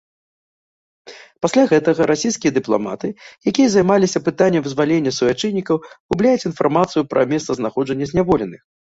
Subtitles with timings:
[1.45, 3.07] Пасля гэтага расійскія дыпламаты,
[3.51, 5.75] якія займаліся пытаннем вызвалення суайчыннікаў,
[6.15, 8.61] губляюць інфармацыю пра месцазнаходжанне зняволеных.